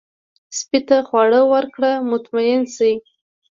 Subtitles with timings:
[0.57, 2.93] سپي ته خواړه ورکړه، مطمئن شي.